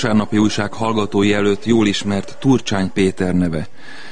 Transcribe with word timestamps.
Vasárnapi 0.00 0.38
újság 0.38 0.72
hallgatói 0.72 1.32
előtt 1.32 1.64
jól 1.64 1.86
ismert 1.86 2.36
Turcsány 2.38 2.92
Péter 2.92 3.34
neve, 3.34 3.68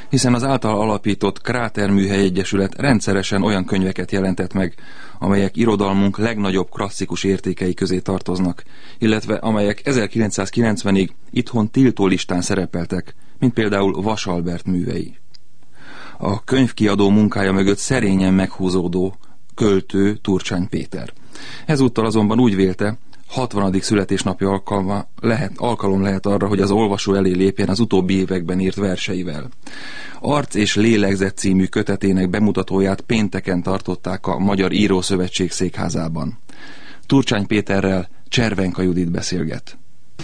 hiszen 0.09 0.35
az 0.35 0.45
által 0.45 0.81
alapított 0.81 1.41
Kráterműhely 1.41 2.23
Egyesület 2.23 2.75
rendszeresen 2.77 3.43
olyan 3.43 3.65
könyveket 3.65 4.13
jelentett 4.13 4.53
meg, 4.53 4.75
amelyek 5.19 5.57
irodalmunk 5.57 6.19
legnagyobb 6.19 6.71
klasszikus 6.71 7.25
értékei 7.25 7.75
közé 7.75 7.99
tartoznak, 7.99 8.63
illetve 8.99 9.35
amelyek 9.35 9.83
1990-ig 9.85 11.09
itthon 11.31 11.71
tiltó 11.71 12.07
listán 12.07 12.41
szerepeltek, 12.41 13.15
mint 13.39 13.53
például 13.53 14.03
Vasalbert 14.03 14.67
művei. 14.67 15.17
A 16.19 16.45
könyvkiadó 16.45 17.11
munkája 17.11 17.53
mögött 17.53 17.79
szerényen 17.79 18.35
meghúzódó 18.35 19.17
költő 19.55 20.15
Turcsány 20.15 20.69
Péter. 20.69 21.13
Ezúttal 21.67 22.05
azonban 22.07 22.41
úgy 22.41 22.57
vélte, 22.57 22.99
60. 23.29 23.81
születésnapja 23.81 24.49
alkalma 24.51 25.07
lehet, 25.21 25.53
alkalom 25.57 26.03
lehet 26.03 26.27
arra, 26.27 26.47
hogy 26.47 26.61
az 26.61 26.71
olvasó 26.71 27.15
elé 27.15 27.33
lépjen 27.33 27.69
az 27.69 27.81
utóbbi 27.81 28.15
években 28.15 28.61
írt 28.61 28.77
verseivel. 28.77 29.49
Arc 30.21 30.55
és 30.55 30.77
lélegzet 30.77 31.37
című 31.37 31.65
kötetének 31.65 32.31
bemutatóját 32.31 33.01
pénteken 33.01 33.63
tartották 33.63 34.27
a 34.27 34.39
Magyar 34.39 34.73
Írószövetség 34.73 35.51
székházában. 35.51 36.39
Turcsány 37.07 37.47
Péterrel 37.47 38.09
Cservenka 38.29 38.83
Judit 38.83 39.11
beszélget. 39.11 39.79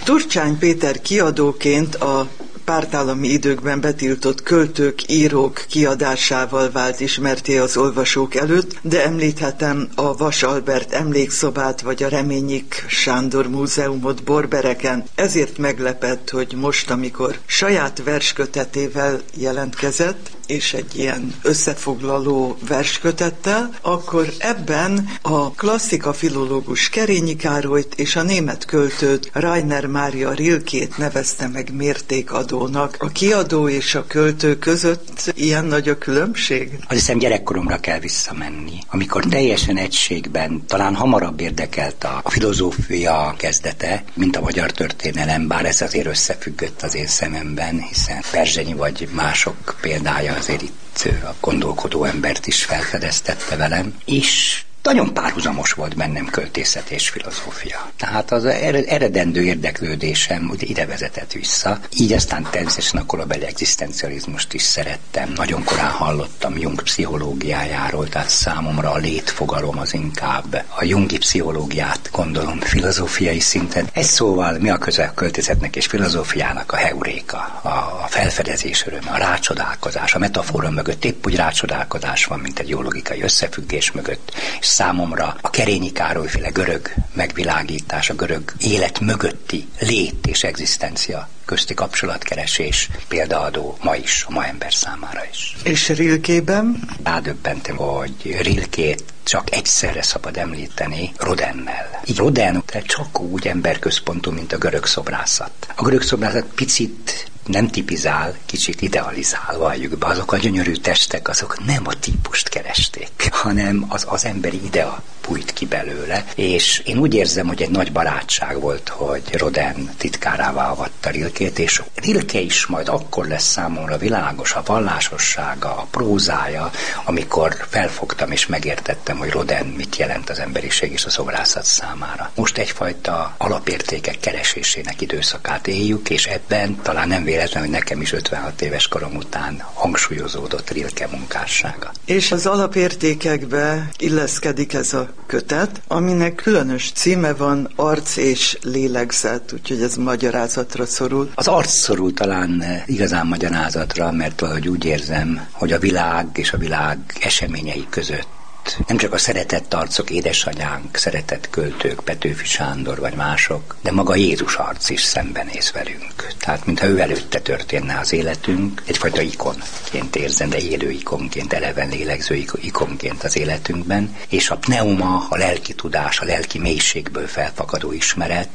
Turcsány 0.04 0.59
Péter 0.59 1.00
kiadóként 1.00 1.95
a 1.95 2.28
pártállami 2.64 3.28
időkben 3.28 3.80
betiltott 3.80 4.42
költők, 4.42 5.10
írók 5.10 5.64
kiadásával 5.68 6.70
vált 6.70 7.00
ismerté 7.00 7.59
az 7.59 7.77
olvasók 7.77 8.34
előtt, 8.34 8.78
de 8.82 9.04
említhetem 9.04 9.88
a 9.95 10.16
Vas 10.16 10.42
Albert 10.42 10.92
emlékszobát 10.92 11.80
vagy 11.80 12.02
a 12.02 12.09
Reményik 12.09 12.84
Sándor 12.88 13.48
múzeumot 13.48 14.23
Borbereken. 14.23 15.04
Ezért 15.14 15.59
meglepett, 15.59 16.30
hogy 16.30 16.54
most, 16.56 16.90
amikor 16.90 17.38
saját 17.46 18.02
verskötetével 18.04 19.20
jelentkezett, 19.35 20.30
és 20.46 20.73
egy 20.73 20.98
ilyen 20.98 21.34
összefoglaló 21.42 22.56
verskötettel, 22.68 23.70
akkor 23.80 24.32
ebben 24.38 25.09
a 25.23 25.51
klasszika 25.51 26.12
filológus 26.12 26.88
Kerényi 26.88 27.36
Károlyt 27.36 27.95
és 27.95 28.16
a 28.16 28.23
német 28.23 28.64
költőt 28.64 29.30
Rainer 29.32 29.86
Mária 29.86 30.32
Rilkét 30.32 30.96
nevezte 30.98 31.48
meg 31.48 31.74
mértékadónak. 31.74 32.96
A 32.98 33.09
kiadó 33.09 33.68
és 33.68 33.95
a 33.95 34.06
költő 34.06 34.59
között 34.59 35.32
ilyen 35.34 35.64
nagy 35.64 35.88
a 35.88 35.98
különbség? 35.98 36.70
Azt 36.80 36.98
hiszem 36.98 37.18
gyerekkoromra 37.18 37.80
kell 37.80 37.98
visszamenni, 37.98 38.79
amikor 38.90 39.24
teljesen 39.24 39.76
egységben, 39.76 40.62
talán 40.66 40.95
hamarabb 40.95 41.40
érdekelt 41.40 42.04
a, 42.04 42.30
filozófia 42.30 43.34
kezdete, 43.38 44.04
mint 44.14 44.36
a 44.36 44.40
magyar 44.40 44.70
történelem, 44.70 45.46
bár 45.46 45.64
ez 45.64 45.80
azért 45.80 46.06
összefüggött 46.06 46.82
az 46.82 46.95
én 46.95 47.06
szememben, 47.06 47.80
hiszen 47.80 48.23
Perzsenyi 48.30 48.74
vagy 48.74 49.08
mások 49.12 49.76
példája 49.80 50.34
azért 50.35 50.63
itt 50.63 51.09
a 51.24 51.35
gondolkodó 51.40 52.04
embert 52.04 52.46
is 52.46 52.65
felfedeztette 52.65 53.57
velem, 53.57 53.95
és 54.04 54.63
nagyon 54.85 55.15
párhuzamos 55.15 55.73
volt 55.73 55.96
bennem 55.96 56.27
költészet 56.27 56.90
és 56.90 57.09
filozófia. 57.09 57.90
Tehát 57.96 58.32
az 58.32 58.45
eredendő 58.45 59.43
érdeklődésem 59.43 60.49
ugye 60.51 60.66
ide 60.66 60.87
vezetett 60.87 61.32
vissza. 61.32 61.79
Így 61.96 62.13
aztán 62.13 62.46
természetesen 62.51 63.01
a 63.01 63.07
korabeli 63.07 63.45
egzisztencializmust 63.45 64.53
is 64.53 64.62
szerettem. 64.62 65.32
Nagyon 65.37 65.65
korán 65.65 65.91
hallottam 65.91 66.59
Jung 66.59 66.82
pszichológiájáról, 66.82 68.09
tehát 68.09 68.28
számomra 68.28 68.91
a 68.91 68.97
létfogalom 68.97 69.78
az 69.78 69.94
inkább 69.94 70.65
a 70.69 70.84
Jungi 70.84 71.19
pszichológiát 71.19 72.09
gondolom 72.12 72.60
filozófiai 72.60 73.41
szinten. 73.41 73.88
Egy 73.93 74.04
szóval 74.04 74.59
mi 74.59 74.71
a 74.71 74.78
közel 74.78 75.12
költészetnek 75.15 75.76
és 75.76 75.87
filozófiának 75.87 76.72
a 76.72 76.76
heuréka, 76.76 77.60
a 77.62 78.06
felfedezés 78.09 78.87
öröme, 78.87 79.10
a 79.10 79.16
rácsodálkozás, 79.16 80.15
a 80.15 80.19
metafora 80.19 80.71
mögött 80.71 81.04
épp 81.04 81.26
úgy 81.26 81.37
rácsodálkozás 81.37 82.25
van, 82.25 82.38
mint 82.38 82.58
egy 82.58 82.69
jó 82.69 82.81
logikai 82.81 83.22
összefüggés 83.22 83.92
mögött, 83.92 84.32
és 84.60 84.72
számomra 84.74 85.36
a 85.40 85.50
Kerényi 85.50 85.92
Károlyféle 85.92 86.48
görög 86.48 86.94
megvilágítás, 87.12 88.10
a 88.10 88.14
görög 88.14 88.52
élet 88.58 89.00
mögötti 89.00 89.68
lét 89.78 90.26
és 90.26 90.42
egzisztencia 90.42 91.28
közti 91.44 91.74
kapcsolatkeresés 91.74 92.88
példaadó 93.08 93.76
ma 93.82 93.96
is, 93.96 94.24
a 94.28 94.32
ma 94.32 94.46
ember 94.46 94.72
számára 94.72 95.20
is. 95.30 95.56
És 95.62 95.88
Rilkében? 95.88 96.88
Rádöbbentem, 97.04 97.76
hogy 97.76 98.36
Rilkét 98.40 99.04
csak 99.22 99.52
egyszerre 99.52 100.02
szabad 100.02 100.36
említeni 100.36 101.12
Rodennel. 101.18 102.00
Így 102.04 102.16
Roden 102.16 102.62
csak 102.86 103.20
úgy 103.20 103.46
emberközpontú, 103.46 104.30
mint 104.30 104.52
a 104.52 104.58
görög 104.58 104.86
szobrászat. 104.86 105.52
A 105.74 105.82
görög 105.82 106.02
szobrászat 106.02 106.44
picit 106.54 107.30
nem 107.47 107.69
tipizál, 107.69 108.34
kicsit 108.47 108.82
idealizál, 108.82 109.59
valljuk 109.59 109.99
be. 109.99 110.06
Azok 110.06 110.32
a 110.32 110.37
gyönyörű 110.37 110.72
testek, 110.72 111.28
azok 111.28 111.65
nem 111.65 111.82
a 111.87 111.99
típust 111.99 112.49
keresték, 112.49 113.28
hanem 113.31 113.84
az, 113.88 114.05
az 114.09 114.25
emberi 114.25 114.65
idea 114.65 115.03
pújt 115.26 115.52
ki 115.52 115.66
belőle, 115.66 116.24
és 116.34 116.78
én 116.78 116.98
úgy 116.98 117.14
érzem, 117.14 117.46
hogy 117.46 117.62
egy 117.62 117.70
nagy 117.70 117.92
barátság 117.92 118.60
volt, 118.60 118.88
hogy 118.88 119.22
Roden 119.32 119.90
titkárává 119.96 120.70
avatta 120.70 121.10
Rilkét, 121.10 121.58
és 121.58 121.82
Rilke 121.94 122.38
is 122.38 122.66
majd 122.66 122.88
akkor 122.88 123.26
lesz 123.26 123.44
számomra 123.44 123.96
világos 123.96 124.52
a 124.54 124.62
vallásossága, 124.64 125.68
a 125.68 125.86
prózája, 125.90 126.70
amikor 127.04 127.66
felfogtam 127.68 128.30
és 128.30 128.46
megértettem, 128.46 129.16
hogy 129.16 129.30
Roden 129.30 129.66
mit 129.66 129.96
jelent 129.96 130.30
az 130.30 130.38
emberiség 130.38 130.92
és 130.92 131.04
a 131.04 131.10
szobrászat 131.10 131.64
számára. 131.64 132.30
Most 132.34 132.58
egyfajta 132.58 133.34
alapértékek 133.38 134.20
keresésének 134.20 135.00
időszakát 135.00 135.66
éljük, 135.66 136.10
és 136.10 136.26
ebben 136.26 136.78
talán 136.82 137.08
nem 137.08 137.24
véletlen, 137.24 137.62
hogy 137.62 137.72
nekem 137.72 138.00
is 138.00 138.12
56 138.12 138.62
éves 138.62 138.88
korom 138.88 139.14
után 139.16 139.64
hangsúlyozódott 139.74 140.70
Rilke 140.70 141.06
munkássága. 141.06 141.90
És 142.04 142.32
az 142.32 142.46
alapértékekbe 142.46 143.88
illeszkedik 143.98 144.74
ez 144.74 144.92
a 144.92 145.14
kötet, 145.26 145.80
aminek 145.88 146.34
különös 146.34 146.92
címe 146.92 147.34
van 147.34 147.70
Arc 147.76 148.16
és 148.16 148.58
lélegzet, 148.62 149.52
úgyhogy 149.52 149.82
ez 149.82 149.96
magyarázatra 149.96 150.86
szorul. 150.86 151.30
Az 151.34 151.48
arc 151.48 151.72
szorul 151.72 152.12
talán 152.12 152.62
eh, 152.62 152.82
igazán 152.86 153.26
magyarázatra, 153.26 154.12
mert 154.12 154.40
valahogy 154.40 154.68
úgy 154.68 154.84
érzem, 154.84 155.46
hogy 155.50 155.72
a 155.72 155.78
világ 155.78 156.26
és 156.32 156.52
a 156.52 156.58
világ 156.58 156.98
eseményei 157.20 157.86
között 157.90 158.42
nem 158.86 158.97
csak 158.97 159.12
a 159.12 159.19
szeretett 159.19 159.75
arcok, 159.75 160.10
édesanyánk, 160.10 160.97
szeretett 160.97 161.50
költők, 161.50 162.00
Petőfi 162.00 162.47
Sándor 162.47 162.98
vagy 162.98 163.14
mások, 163.14 163.76
de 163.82 163.92
maga 163.92 164.14
Jézus 164.14 164.54
arc 164.54 164.88
is 164.91 165.02
szembenéz 165.02 165.72
velünk. 165.72 166.32
Tehát, 166.38 166.66
mintha 166.66 166.86
ő 166.86 167.00
előtte 167.00 167.41
történne 167.41 167.98
az 167.98 168.12
életünk, 168.12 168.82
egyfajta 168.86 169.20
ikonként 169.20 170.16
érzem, 170.16 170.48
de 170.48 170.58
élő 170.58 170.91
ikonként, 170.91 171.52
eleven 171.52 171.88
lélegző 171.88 172.44
ikonként 172.60 173.22
az 173.22 173.36
életünkben, 173.36 174.16
és 174.28 174.50
a 174.50 174.56
pneuma, 174.56 175.26
a 175.28 175.36
lelki 175.36 175.75
tudás, 175.75 176.20
a 176.20 176.25
lelki 176.25 176.58
mélységből 176.58 177.26
felfakadó 177.26 177.92
ismeret, 177.92 178.48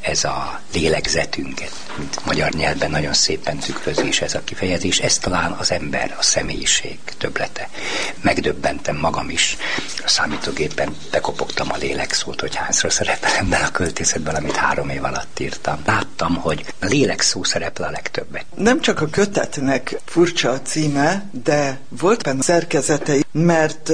ez 0.00 0.24
a 0.24 0.60
lélegzetünket, 0.72 1.72
mint 1.96 2.24
magyar 2.24 2.50
nyelven 2.52 2.90
nagyon 2.90 3.12
szépen 3.12 3.58
tükrözi 3.58 4.06
is 4.06 4.20
ez 4.20 4.34
a 4.34 4.44
kifejezés, 4.44 4.98
ez 4.98 5.18
talán 5.18 5.52
az 5.52 5.70
ember, 5.70 6.16
a 6.18 6.22
személyiség 6.22 6.98
töblete. 7.18 7.68
Megdöbbentem 8.20 8.96
magam 8.96 9.30
is, 9.30 9.56
a 10.04 10.08
számítógépen 10.08 10.96
bekopogtam 11.10 11.68
a 11.72 11.76
lélek 11.76 12.12
szót, 12.12 12.40
hogy 12.40 12.54
hányszor 12.54 12.92
szerepel 12.92 13.30
ebben 13.36 13.62
a 13.62 13.70
költészetben, 13.70 14.34
amit 14.34 14.56
három 14.56 14.88
év 14.88 15.04
alatt 15.04 15.40
írtam. 15.40 15.82
Láttam, 15.84 16.34
hogy 16.34 16.64
a 16.80 16.86
lélek 16.86 17.20
szó 17.20 17.44
szerepel 17.44 17.86
a 17.86 17.90
legtöbbet. 17.90 18.44
Nem 18.54 18.80
csak 18.80 19.00
a 19.00 19.06
kötetnek 19.06 20.00
furcsa 20.04 20.50
a 20.50 20.62
címe, 20.62 21.30
de 21.44 21.78
volt 21.88 22.22
benne 22.22 22.42
szerkezetei, 22.42 23.24
mert 23.32 23.92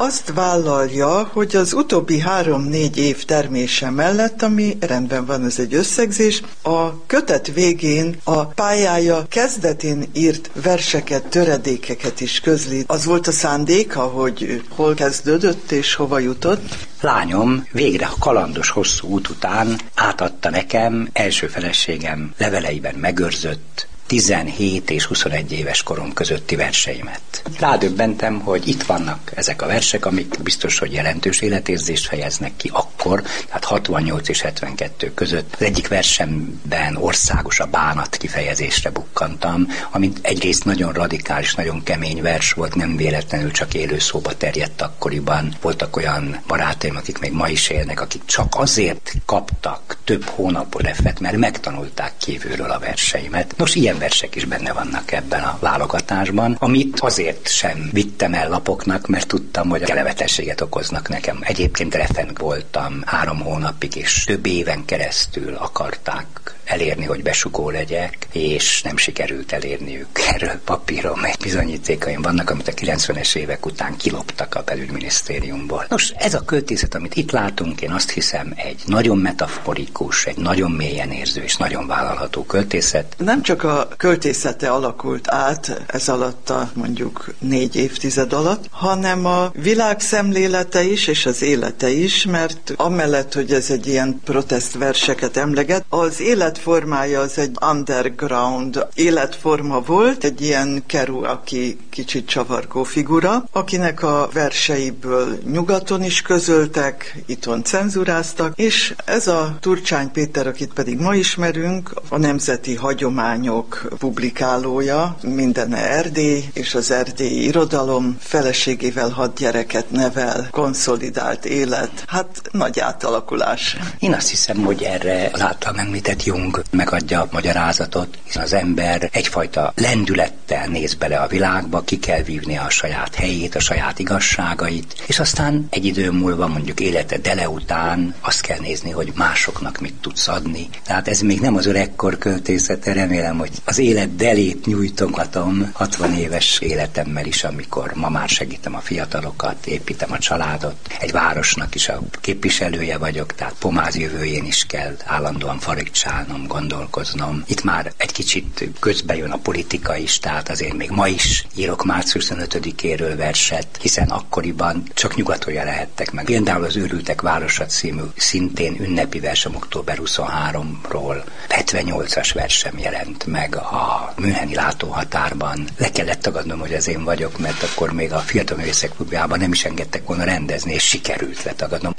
azt 0.00 0.32
vállalja, 0.34 1.28
hogy 1.32 1.56
az 1.56 1.72
utóbbi 1.72 2.18
három-négy 2.18 2.98
év 2.98 3.24
termése 3.24 3.90
mellett, 3.90 4.42
ami 4.42 4.76
rendben 4.80 5.26
van, 5.26 5.44
ez 5.44 5.58
egy 5.58 5.74
összegzés, 5.74 6.42
a 6.62 7.06
kötet 7.06 7.52
végén 7.52 8.20
a 8.24 8.44
pályája 8.44 9.26
kezdetén 9.28 10.04
írt 10.12 10.50
verseket, 10.62 11.26
töredékeket 11.26 12.20
is 12.20 12.40
közli. 12.40 12.84
Az 12.86 13.04
volt 13.04 13.26
a 13.26 13.32
szándéka, 13.32 14.00
hogy 14.00 14.62
hol 14.68 14.94
kezdődött 14.94 15.70
és 15.70 15.94
hova 15.94 16.18
jutott? 16.18 16.86
Lányom 17.00 17.66
végre 17.72 18.06
a 18.06 18.16
kalandos 18.18 18.70
hosszú 18.70 19.08
út 19.08 19.28
után 19.28 19.80
átadta 19.94 20.50
nekem 20.50 21.08
első 21.12 21.46
feleségem 21.46 22.32
leveleiben 22.36 22.94
megőrzött 22.94 23.86
17 24.08 24.90
és 24.90 25.04
21 25.04 25.52
éves 25.52 25.82
korom 25.82 26.12
közötti 26.12 26.56
verseimet. 26.56 27.42
Rádöbbentem, 27.58 28.40
hogy 28.40 28.68
itt 28.68 28.82
vannak 28.82 29.32
ezek 29.34 29.62
a 29.62 29.66
versek, 29.66 30.06
amik 30.06 30.42
biztos, 30.42 30.78
hogy 30.78 30.92
jelentős 30.92 31.40
életérzést 31.40 32.06
fejeznek 32.06 32.52
ki 32.56 32.70
akkor, 32.72 33.22
tehát 33.46 33.64
68 33.64 34.28
és 34.28 34.40
72 34.40 35.14
között. 35.14 35.54
Az 35.54 35.62
egyik 35.62 35.88
versemben 35.88 36.96
országos 36.96 37.60
a 37.60 37.66
bánat 37.66 38.16
kifejezésre 38.16 38.90
bukkantam, 38.90 39.66
amit 39.90 40.18
egyrészt 40.22 40.64
nagyon 40.64 40.92
radikális, 40.92 41.54
nagyon 41.54 41.82
kemény 41.82 42.22
vers 42.22 42.52
volt, 42.52 42.74
nem 42.74 42.96
véletlenül 42.96 43.50
csak 43.50 43.74
élő 43.74 43.98
szóba 43.98 44.36
terjedt 44.36 44.82
akkoriban. 44.82 45.54
Voltak 45.60 45.96
olyan 45.96 46.40
barátaim, 46.46 46.96
akik 46.96 47.18
még 47.18 47.32
ma 47.32 47.48
is 47.48 47.68
élnek, 47.68 48.00
akik 48.00 48.22
csak 48.24 48.54
azért 48.56 49.12
kaptak 49.26 49.96
több 50.04 50.24
hónapot 50.24 50.82
refet, 50.82 51.20
mert 51.20 51.36
megtanulták 51.36 52.12
kívülről 52.18 52.70
a 52.70 52.78
verseimet. 52.78 53.54
Nos, 53.56 53.74
ilyen 53.74 53.97
versek 53.98 54.34
is 54.34 54.44
benne 54.44 54.72
vannak 54.72 55.12
ebben 55.12 55.42
a 55.42 55.58
válogatásban, 55.60 56.56
amit 56.58 57.00
azért 57.00 57.48
sem 57.48 57.88
vittem 57.92 58.34
el 58.34 58.48
lapoknak, 58.48 59.06
mert 59.06 59.26
tudtam, 59.26 59.68
hogy 59.68 59.82
a 59.82 59.86
kelevetességet 59.86 60.60
okoznak 60.60 61.08
nekem. 61.08 61.38
Egyébként 61.40 61.94
refen 61.94 62.30
voltam 62.38 63.02
három 63.06 63.40
hónapig, 63.40 63.96
és 63.96 64.24
több 64.24 64.46
éven 64.46 64.84
keresztül 64.84 65.54
akarták 65.54 66.26
elérni, 66.64 67.04
hogy 67.04 67.22
besugó 67.22 67.70
legyek, 67.70 68.16
és 68.32 68.82
nem 68.82 68.96
sikerült 68.96 69.52
elérniük. 69.52 70.06
Erről 70.32 70.60
papírom, 70.64 71.24
egy 71.24 71.36
bizonyítékaim 71.42 72.22
vannak, 72.22 72.50
amit 72.50 72.68
a 72.68 72.72
90-es 72.72 73.34
évek 73.34 73.66
után 73.66 73.96
kiloptak 73.96 74.54
a 74.54 74.62
belügyminisztériumból. 74.62 75.86
Nos, 75.88 76.10
ez 76.10 76.34
a 76.34 76.44
költészet, 76.44 76.94
amit 76.94 77.16
itt 77.16 77.30
látunk, 77.30 77.80
én 77.80 77.90
azt 77.90 78.10
hiszem 78.10 78.52
egy 78.56 78.82
nagyon 78.86 79.18
metaforikus, 79.18 80.26
egy 80.26 80.36
nagyon 80.36 80.70
mélyen 80.70 81.10
érző 81.10 81.42
és 81.42 81.56
nagyon 81.56 81.86
vállalható 81.86 82.44
költészet. 82.44 83.14
Nem 83.18 83.42
csak 83.42 83.62
a 83.62 83.87
költészete 83.96 84.70
alakult 84.70 85.28
át 85.28 85.82
ez 85.86 86.08
alatt 86.08 86.50
a 86.50 86.70
mondjuk 86.74 87.34
négy 87.38 87.76
évtized 87.76 88.32
alatt, 88.32 88.64
hanem 88.70 89.26
a 89.26 89.50
világ 89.52 90.00
szemlélete 90.00 90.82
is, 90.82 91.06
és 91.06 91.26
az 91.26 91.42
élete 91.42 91.90
is, 91.90 92.24
mert 92.24 92.72
amellett, 92.76 93.34
hogy 93.34 93.52
ez 93.52 93.70
egy 93.70 93.86
ilyen 93.86 94.20
protestverseket 94.24 95.36
emleget, 95.36 95.84
az 95.88 96.20
életformája 96.20 97.20
az 97.20 97.38
egy 97.38 97.56
underground 97.70 98.86
életforma 98.94 99.80
volt, 99.80 100.24
egy 100.24 100.40
ilyen 100.40 100.82
Keru, 100.86 101.24
aki 101.24 101.78
kicsit 101.90 102.28
csavargó 102.28 102.82
figura, 102.82 103.44
akinek 103.52 104.02
a 104.02 104.28
verseiből 104.32 105.38
nyugaton 105.44 106.02
is 106.02 106.22
közöltek, 106.22 107.22
itthon 107.26 107.64
cenzuráztak, 107.64 108.52
és 108.56 108.94
ez 109.04 109.26
a 109.26 109.56
Turcsány 109.60 110.10
Péter, 110.10 110.46
akit 110.46 110.72
pedig 110.72 110.98
ma 110.98 111.14
ismerünk, 111.14 111.90
a 112.08 112.18
Nemzeti 112.18 112.74
Hagyományok 112.74 113.77
publikálója, 113.98 115.16
minden 115.22 115.74
Erdély 115.74 116.44
és 116.52 116.74
az 116.74 116.90
erdélyi 116.90 117.44
irodalom, 117.44 118.16
feleségével 118.20 119.08
hat 119.08 119.38
gyereket 119.38 119.90
nevel, 119.90 120.48
konszolidált 120.50 121.44
élet, 121.44 122.04
hát 122.06 122.42
nagy 122.52 122.80
átalakulás. 122.80 123.76
Én 123.98 124.12
azt 124.12 124.30
hiszem, 124.30 124.56
hogy 124.56 124.82
erre 124.82 125.30
az 125.32 125.40
által 125.40 125.78
említett 125.78 126.24
Jung 126.24 126.62
megadja 126.70 127.20
a 127.20 127.28
magyarázatot, 127.30 128.18
hiszen 128.24 128.42
az 128.42 128.52
ember 128.52 129.08
egyfajta 129.12 129.72
lendülettel 129.76 130.66
néz 130.66 130.94
bele 130.94 131.16
a 131.18 131.26
világba, 131.26 131.80
ki 131.80 131.98
kell 131.98 132.22
vívni 132.22 132.56
a 132.56 132.70
saját 132.70 133.14
helyét, 133.14 133.54
a 133.54 133.60
saját 133.60 133.98
igazságait, 133.98 135.04
és 135.06 135.18
aztán 135.18 135.66
egy 135.70 135.84
idő 135.84 136.10
múlva, 136.10 136.46
mondjuk 136.46 136.80
élete 136.80 137.18
dele 137.18 137.48
után 137.48 138.14
azt 138.20 138.40
kell 138.40 138.58
nézni, 138.58 138.90
hogy 138.90 139.12
másoknak 139.14 139.80
mit 139.80 139.94
tudsz 139.94 140.28
adni. 140.28 140.68
Tehát 140.84 141.08
ez 141.08 141.20
még 141.20 141.40
nem 141.40 141.56
az 141.56 141.66
öregkor 141.66 142.18
költészete, 142.18 142.92
remélem, 142.92 143.38
hogy 143.38 143.50
az 143.68 143.78
élet 143.78 144.16
delét 144.16 144.66
nyújtogatom 144.66 145.70
60 145.72 146.14
éves 146.14 146.58
életemmel 146.58 147.26
is, 147.26 147.44
amikor 147.44 147.92
ma 147.94 148.08
már 148.08 148.28
segítem 148.28 148.74
a 148.74 148.80
fiatalokat, 148.80 149.66
építem 149.66 150.12
a 150.12 150.18
családot. 150.18 150.76
Egy 151.00 151.12
városnak 151.12 151.74
is 151.74 151.88
a 151.88 152.00
képviselője 152.20 152.98
vagyok, 152.98 153.34
tehát 153.34 153.54
pomáz 153.58 153.96
jövőjén 153.96 154.44
is 154.44 154.64
kell 154.66 154.96
állandóan 155.04 155.58
farigcsálnom, 155.58 156.46
gondolkoznom. 156.46 157.42
Itt 157.46 157.64
már 157.64 157.92
egy 157.96 158.12
kicsit 158.12 158.68
közbe 158.80 159.16
jön 159.16 159.30
a 159.30 159.38
politika 159.38 159.96
is, 159.96 160.18
tehát 160.18 160.48
azért 160.48 160.76
még 160.76 160.90
ma 160.90 161.08
is 161.08 161.46
írok 161.56 161.84
március 161.84 162.32
25-éről 162.34 163.14
verset, 163.16 163.78
hiszen 163.80 164.08
akkoriban 164.08 164.82
csak 164.94 165.14
nyugatolja 165.14 165.64
lehettek 165.64 166.12
meg. 166.12 166.24
Például 166.24 166.64
az 166.64 166.76
Őrültek 166.76 167.20
Városa 167.20 167.66
című 167.66 168.02
szintén 168.16 168.76
ünnepi 168.80 169.20
versem 169.20 169.54
október 169.54 169.98
23-ról 170.04 171.24
78-as 171.48 172.30
versem 172.34 172.78
jelent 172.78 173.26
meg 173.26 173.56
a 173.58 174.12
Műheni 174.16 174.54
látóhatárban. 174.54 175.68
Le 175.78 175.90
kellett 175.90 176.20
tagadnom, 176.20 176.58
hogy 176.58 176.74
az 176.74 176.88
én 176.88 177.04
vagyok, 177.04 177.38
mert 177.38 177.62
akkor 177.62 177.92
még 177.92 178.12
a 178.12 178.18
Fiatal 178.18 178.56
Művészek 178.56 178.90
Klubjában 178.90 179.38
nem 179.38 179.52
is 179.52 179.64
engedtek 179.64 180.06
volna 180.06 180.24
rendezni, 180.24 180.72
és 180.72 180.82
sikerült 180.82 181.42
letagadnom. 181.42 181.94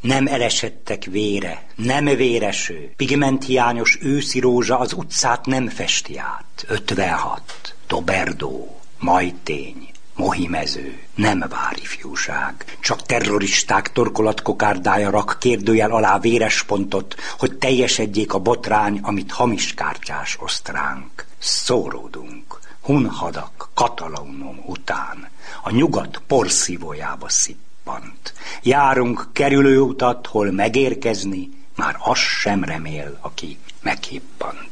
Nem 0.00 0.26
elesettek 0.26 1.04
vére, 1.04 1.62
nem 1.76 2.04
véreső, 2.04 2.92
pigmenthiányos 2.96 3.98
őszi 4.00 4.40
rózsa 4.40 4.78
az 4.78 4.92
utcát 4.92 5.46
nem 5.46 5.68
festi 5.68 6.18
át. 6.18 6.64
56, 6.68 7.74
Toberdó, 7.86 8.80
Majtény, 8.98 9.91
Mohimező, 10.14 10.98
nem 11.14 11.38
vár 11.38 11.76
ifjúság. 11.76 12.76
Csak 12.80 13.02
terroristák 13.02 13.92
torkolatkokárdája 13.92 15.10
rak 15.10 15.36
kérdőjel 15.40 15.90
alá 15.90 16.18
véres 16.18 16.62
pontot, 16.62 17.14
hogy 17.38 17.58
teljesedjék 17.58 18.34
a 18.34 18.38
botrány, 18.38 18.98
amit 19.02 19.32
hamis 19.32 19.74
kártyás 19.74 20.38
osztránk. 20.40 21.26
Szóródunk, 21.38 22.60
hunhadak 22.80 23.70
Katalaunom 23.74 24.62
után, 24.66 25.28
a 25.62 25.70
nyugat 25.70 26.22
porszívójába 26.26 27.28
szippant. 27.28 28.32
Járunk 28.62 29.28
kerülőutat, 29.32 30.26
hol 30.26 30.50
megérkezni, 30.50 31.50
már 31.76 31.96
az 31.98 32.18
sem 32.18 32.64
remél, 32.64 33.18
aki 33.20 33.58
meghippant. 33.82 34.71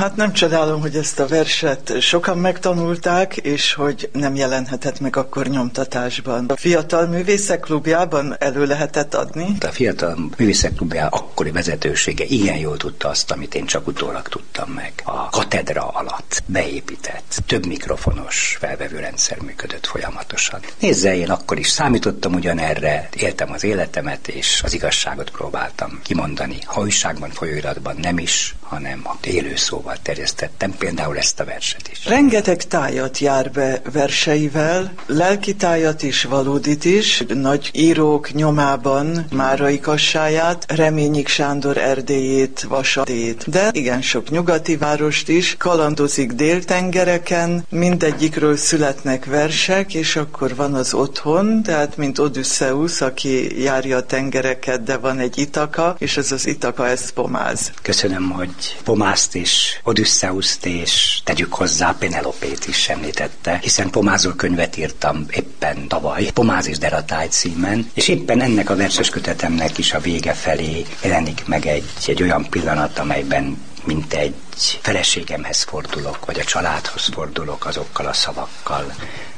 Hát 0.00 0.16
nem 0.16 0.32
csodálom, 0.32 0.80
hogy 0.80 0.96
ezt 0.96 1.20
a 1.20 1.26
verset 1.26 2.00
sokan 2.00 2.38
megtanulták, 2.38 3.36
és 3.36 3.74
hogy 3.74 4.10
nem 4.12 4.34
jelenhetett 4.34 5.00
meg 5.00 5.16
akkor 5.16 5.46
nyomtatásban. 5.46 6.46
A 6.48 6.56
Fiatal 6.56 7.06
Művészek 7.06 7.60
Klubjában 7.60 8.36
elő 8.38 8.66
lehetett 8.66 9.14
adni? 9.14 9.56
A 9.60 9.66
Fiatal 9.66 10.30
Művészek 10.36 10.74
Klubja 10.74 11.06
akkori 11.06 11.50
vezetősége 11.50 12.24
igen 12.24 12.56
jól 12.56 12.76
tudta 12.76 13.08
azt, 13.08 13.30
amit 13.30 13.54
én 13.54 13.66
csak 13.66 13.86
utólag 13.86 14.28
tudtam 14.28 14.70
meg. 14.70 14.92
A 15.04 15.28
katedra 15.28 15.88
alatt 15.88 16.42
beépített, 16.46 17.42
több 17.46 17.66
mikrofonos 17.66 18.56
felvevőrendszer 18.60 19.38
működött 19.40 19.86
folyamatosan. 19.86 20.60
Nézze, 20.78 21.16
én 21.16 21.30
akkor 21.30 21.58
is 21.58 21.68
számítottam 21.68 22.34
ugyanerre, 22.34 23.08
éltem 23.16 23.52
az 23.52 23.64
életemet, 23.64 24.28
és 24.28 24.60
az 24.64 24.72
igazságot 24.74 25.30
próbáltam 25.30 26.00
kimondani. 26.02 26.58
Ha 26.64 26.80
újságban, 26.80 27.30
folyóiratban 27.30 27.96
nem 27.96 28.18
is, 28.18 28.54
hanem 28.60 29.00
a 29.04 29.26
élő 29.26 29.56
szóval 29.56 29.89
terjesztettem, 30.02 30.74
például 30.78 31.16
ezt 31.16 31.40
a 31.40 31.44
verset 31.44 31.88
is. 31.92 32.06
Rengeteg 32.06 32.62
tájat 32.62 33.18
jár 33.18 33.50
be 33.50 33.80
verseivel, 33.92 34.92
lelki 35.06 35.54
tájat 35.54 36.02
is, 36.02 36.24
valódit 36.24 36.84
is, 36.84 37.24
nagy 37.28 37.70
írók 37.72 38.32
nyomában 38.32 39.26
Márai 39.32 39.80
Kassáját, 39.80 40.64
Reményik 40.68 41.28
Sándor 41.28 41.76
Erdélyét, 41.76 42.66
Vasadét, 42.68 43.50
de 43.50 43.68
igen 43.72 44.02
sok 44.02 44.30
nyugati 44.30 44.76
várost 44.76 45.28
is, 45.28 45.56
kalandozik 45.58 46.32
déltengereken, 46.32 47.64
mindegyikről 47.68 48.56
születnek 48.56 49.24
versek, 49.24 49.94
és 49.94 50.16
akkor 50.16 50.54
van 50.54 50.74
az 50.74 50.94
otthon, 50.94 51.62
tehát 51.62 51.96
mint 51.96 52.18
Odysseus, 52.18 53.00
aki 53.00 53.62
járja 53.62 53.96
a 53.96 54.06
tengereket, 54.06 54.82
de 54.82 54.96
van 54.96 55.18
egy 55.18 55.38
itaka, 55.38 55.96
és 55.98 56.16
ez 56.16 56.32
az 56.32 56.46
itaka, 56.46 56.88
ez 56.88 57.10
pomáz. 57.10 57.72
Köszönöm, 57.82 58.30
hogy 58.30 58.76
pomászt 58.84 59.34
és 59.34 59.79
Odysseuszt 59.82 60.66
és 60.66 61.20
tegyük 61.24 61.54
hozzá 61.54 61.96
Penelopét 61.98 62.66
is 62.66 62.88
említette, 62.88 63.58
hiszen 63.62 63.90
Pomázol 63.90 64.34
könyvet 64.36 64.76
írtam 64.76 65.26
éppen 65.30 65.88
tavaly, 65.88 66.30
Pomáz 66.34 66.66
és 66.66 66.78
Deratály 66.78 67.28
címen, 67.28 67.90
és 67.94 68.08
éppen 68.08 68.40
ennek 68.40 68.70
a 68.70 68.76
verses 68.76 69.10
kötetemnek 69.10 69.78
is 69.78 69.92
a 69.92 70.00
vége 70.00 70.32
felé 70.32 70.86
jelenik 71.02 71.46
meg 71.46 71.66
egy, 71.66 71.84
egy 72.06 72.22
olyan 72.22 72.46
pillanat, 72.50 72.98
amelyben 72.98 73.58
mint 73.84 74.14
egy 74.14 74.34
feleségemhez 74.80 75.62
fordulok, 75.62 76.26
vagy 76.26 76.38
a 76.40 76.44
családhoz 76.44 77.08
fordulok 77.12 77.66
azokkal 77.66 78.06
a 78.06 78.12
szavakkal. 78.12 78.94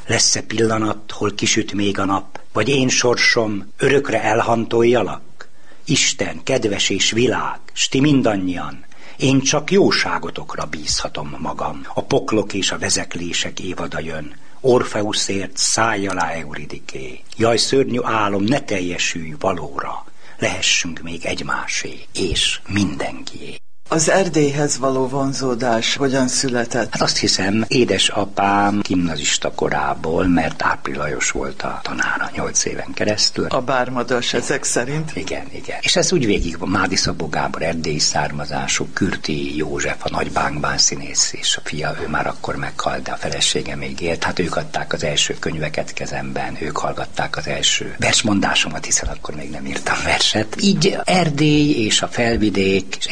Lesz-e 0.07 0.41
pillanat, 0.41 1.11
hol 1.11 1.35
kisüt 1.35 1.73
még 1.73 1.99
a 1.99 2.05
nap, 2.05 2.41
vagy 2.53 2.69
én 2.69 2.89
sorsom 2.89 3.73
örökre 3.79 4.23
elhantoljalak? 4.23 5.49
Isten, 5.85 6.43
kedves 6.43 6.91
és 6.91 7.11
világ, 7.11 7.59
sti 7.73 8.01
mindannyian, 8.01 8.85
én 9.17 9.41
csak 9.41 9.71
jóságotokra 9.71 10.65
bízhatom 10.65 11.37
magam. 11.39 11.81
A 11.95 12.05
poklok 12.05 12.53
és 12.53 12.71
a 12.71 12.79
vezeklések 12.79 13.61
évada 13.61 14.01
jön. 14.01 14.35
Orfeuszért 14.61 15.57
száj 15.57 16.07
alá 16.07 16.31
Euridiké. 16.31 17.21
Jaj, 17.37 17.57
szörnyű 17.57 17.99
álom, 18.03 18.43
ne 18.43 18.61
teljesülj 18.61 19.35
valóra. 19.39 20.05
Lehessünk 20.39 21.01
még 21.03 21.25
egymásé, 21.25 22.07
és 22.15 22.61
mindenkié. 22.69 23.57
Az 23.93 24.11
Erdélyhez 24.11 24.79
való 24.79 25.09
vonzódás 25.09 25.97
hogyan 25.97 26.29
született? 26.29 26.93
Hát 26.93 27.03
azt 27.03 27.17
hiszem, 27.19 27.65
édesapám 27.69 28.81
gimnazista 28.83 29.53
korából, 29.55 30.27
mert 30.27 30.63
Ápril 30.63 30.97
Lajos 30.97 31.31
volt 31.31 31.63
a 31.63 31.81
tanára 31.83 32.31
nyolc 32.35 32.65
éven 32.65 32.93
keresztül. 32.95 33.47
A 33.47 33.61
bármadas 33.61 34.35
ezek 34.35 34.65
szerint? 34.65 35.11
Igen, 35.17 35.47
igen. 35.55 35.79
És 35.81 35.97
ez 35.97 36.13
úgy 36.13 36.27
végig 36.27 36.59
van. 36.59 36.69
Mádi 36.69 36.97
Szabó 36.97 37.29
Gábor 37.29 37.63
erdélyi 37.63 37.99
származású, 37.99 38.87
Kürti 38.93 39.57
József, 39.57 40.05
a 40.05 40.11
nagy 40.11 40.31
bánkbán 40.31 40.79
színész, 40.79 41.33
és 41.33 41.57
a 41.57 41.61
fia, 41.65 41.95
ő 42.03 42.09
már 42.09 42.27
akkor 42.27 42.57
meghalt, 42.57 43.03
de 43.03 43.11
a 43.11 43.17
felesége 43.17 43.77
még 43.77 44.01
élt. 44.01 44.25
Hát 44.25 44.39
ők 44.39 44.57
adták 44.57 44.93
az 44.93 45.05
első 45.05 45.37
könyveket 45.39 45.93
kezemben, 45.93 46.57
ők 46.61 46.77
hallgatták 46.77 47.37
az 47.37 47.47
első 47.47 47.95
versmondásomat, 47.99 48.85
hiszen 48.85 49.09
akkor 49.09 49.35
még 49.35 49.51
nem 49.51 49.67
írtam 49.67 49.97
verset. 50.05 50.57
Így 50.61 50.99
Erdély 51.05 51.85
és 51.85 52.03
a 52.03 52.09
felvidék, 52.09 52.97
és 52.99 53.07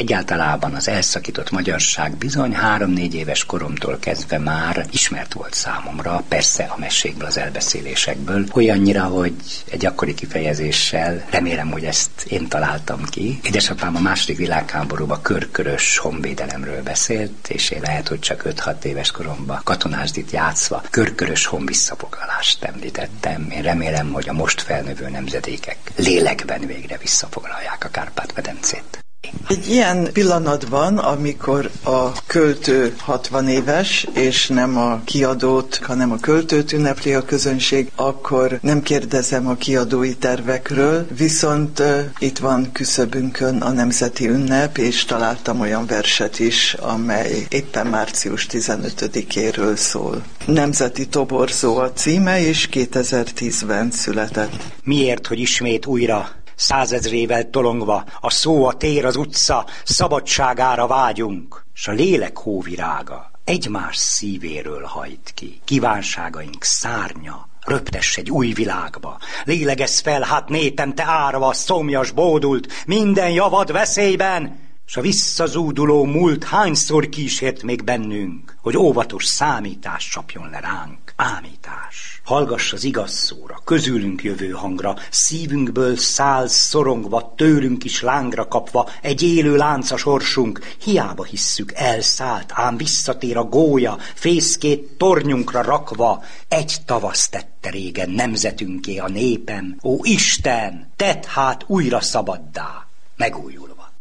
egyáltalán 0.71 0.75
az 0.75 0.87
elszakított 0.87 1.51
magyarság 1.51 2.15
bizony 2.15 2.53
három-négy 2.53 3.15
éves 3.15 3.45
koromtól 3.45 3.97
kezdve 3.99 4.37
már 4.37 4.85
ismert 4.91 5.33
volt 5.33 5.53
számomra, 5.53 6.23
persze 6.27 6.63
a 6.63 6.77
mesékből, 6.77 7.27
az 7.27 7.37
elbeszélésekből, 7.37 8.45
olyannyira, 8.53 9.03
hogy 9.03 9.33
egy 9.71 9.85
akkori 9.85 10.13
kifejezéssel, 10.13 11.25
remélem, 11.29 11.71
hogy 11.71 11.85
ezt 11.85 12.25
én 12.27 12.47
találtam 12.47 13.05
ki. 13.05 13.39
Édesapám 13.43 13.95
a 13.95 13.99
második 13.99 14.37
világháborúban 14.37 15.21
körkörös 15.21 15.97
honvédelemről 15.97 16.83
beszélt, 16.83 17.49
és 17.49 17.69
én 17.69 17.81
lehet, 17.81 18.07
hogy 18.07 18.19
csak 18.19 18.43
5-6 18.45 18.83
éves 18.83 19.11
koromban 19.11 19.61
katonásdit 19.63 20.31
játszva 20.31 20.83
körkörös 20.89 21.45
honvisszafoglalást 21.45 22.63
említettem. 22.63 23.47
Én 23.51 23.61
remélem, 23.61 24.11
hogy 24.11 24.29
a 24.29 24.33
most 24.33 24.61
felnövő 24.61 25.09
nemzedékek 25.09 25.77
lélekben 25.95 26.65
végre 26.65 26.97
visszafoglalják 26.97 27.85
a 27.85 27.89
Kárpát-medencét. 27.89 29.00
Egy 29.47 29.69
ilyen 29.69 30.11
pillanatban, 30.13 30.97
amikor 30.97 31.69
a 31.83 32.11
költő 32.25 32.95
60 32.97 33.47
éves, 33.47 34.07
és 34.13 34.47
nem 34.47 34.77
a 34.77 35.01
kiadót, 35.03 35.79
hanem 35.83 36.11
a 36.11 36.17
költőt 36.17 36.71
ünnepli 36.71 37.13
a 37.13 37.25
közönség, 37.25 37.91
akkor 37.95 38.59
nem 38.61 38.81
kérdezem 38.81 39.47
a 39.47 39.55
kiadói 39.55 40.15
tervekről, 40.15 41.07
viszont 41.17 41.79
uh, 41.79 41.99
itt 42.19 42.37
van 42.37 42.71
küszöbünkön 42.71 43.61
a 43.61 43.69
Nemzeti 43.69 44.27
Ünnep, 44.27 44.77
és 44.77 45.05
találtam 45.05 45.59
olyan 45.59 45.85
verset 45.85 46.39
is, 46.39 46.73
amely 46.73 47.45
éppen 47.49 47.87
március 47.87 48.47
15-éről 48.51 49.75
szól. 49.75 50.23
Nemzeti 50.45 51.07
Toborzó 51.07 51.77
a 51.77 51.93
címe, 51.93 52.41
és 52.47 52.69
2010-ben 52.71 53.91
született. 53.91 54.51
Miért, 54.83 55.27
hogy 55.27 55.39
ismét 55.39 55.85
újra 55.85 56.40
százezrével 56.61 57.49
tolongva, 57.49 58.03
a 58.19 58.29
szó, 58.29 58.65
a 58.65 58.73
tér, 58.73 59.05
az 59.05 59.15
utca, 59.15 59.65
szabadságára 59.83 60.87
vágyunk, 60.87 61.65
s 61.73 61.87
a 61.87 61.91
lélek 61.91 62.37
hóvirága 62.37 63.31
egymás 63.43 63.97
szívéről 63.97 64.83
hajt 64.83 65.31
ki. 65.35 65.61
Kívánságaink 65.65 66.63
szárnya, 66.63 67.47
röptess 67.65 68.17
egy 68.17 68.31
új 68.31 68.53
világba. 68.53 69.19
Lélegesz 69.45 70.01
fel, 70.01 70.21
hát 70.21 70.49
népem, 70.49 70.93
te 70.93 71.03
árva, 71.03 71.53
szomjas, 71.53 72.11
bódult, 72.11 72.67
minden 72.85 73.29
javad 73.31 73.71
veszélyben, 73.71 74.59
s 74.85 74.97
a 74.97 75.01
visszazúduló 75.01 76.03
múlt 76.05 76.43
hányszor 76.43 77.09
kísért 77.09 77.63
még 77.63 77.83
bennünk, 77.83 78.55
hogy 78.61 78.77
óvatos 78.77 79.25
számítás 79.25 80.09
csapjon 80.09 80.49
le 80.49 80.59
ránk. 80.59 81.13
Ámítás. 81.15 82.10
Hallgass 82.23 82.73
az 82.73 82.83
igaz 82.83 83.11
szóra, 83.11 83.61
közülünk 83.63 84.23
jövő 84.23 84.49
hangra, 84.49 84.95
szívünkből 85.09 85.97
száll 85.97 86.47
szorongva, 86.47 87.33
tőlünk 87.37 87.83
is 87.83 88.01
lángra 88.01 88.47
kapva, 88.47 88.89
egy 89.01 89.21
élő 89.21 89.55
lánca 89.55 89.97
sorsunk, 89.97 90.59
hiába 90.83 91.23
hisszük, 91.23 91.71
elszállt, 91.75 92.51
ám 92.53 92.77
visszatér 92.77 93.37
a 93.37 93.43
gólya, 93.43 93.97
fészkét 94.13 94.97
tornyunkra 94.97 95.61
rakva, 95.61 96.23
egy 96.47 96.75
tavasz 96.85 97.29
tette 97.29 97.69
régen 97.69 98.09
nemzetünké 98.09 98.97
a 98.97 99.07
népem, 99.07 99.77
ó 99.83 99.97
Isten, 100.03 100.91
tedd 100.95 101.25
hát 101.25 101.63
újra 101.67 102.01
szabaddá, 102.01 102.87
megújulva. 103.15 103.91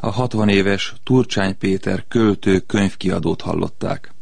A 0.00 0.10
60 0.10 0.48
éves 0.48 0.94
Turcsány 1.04 1.58
Péter 1.58 2.04
költő 2.08 2.58
könyvkiadót 2.58 3.40
hallották. 3.40 4.12